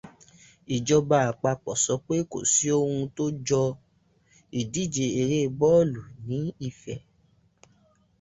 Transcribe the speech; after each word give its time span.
Ìjọba 0.75 1.15
àpapọ̀ 1.29 1.73
sọ 1.83 1.93
pé 2.05 2.15
kò 2.31 2.37
sí 2.53 2.67
ohun 2.79 3.03
tó 3.15 3.25
jọ 3.47 3.63
ìdíje 4.59 5.05
eré 5.21 5.39
bọ́ọ̀lù 5.59 6.01
ní 6.27 6.39
Ifẹ̀ 6.67 6.97